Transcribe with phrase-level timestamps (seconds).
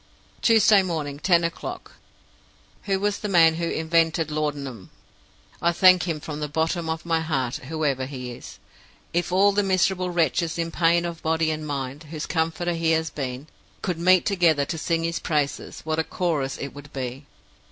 [0.41, 1.91] "Tuesday morning, ten o'clock.
[2.85, 4.89] Who was the man who invented laudanum?
[5.61, 8.57] I thank him from the bottom of my heart whoever he was.
[9.13, 13.11] If all the miserable wretches in pain of body and mind, whose comforter he has
[13.11, 13.45] been,
[13.83, 17.27] could meet together to sing his praises, what a chorus it would be!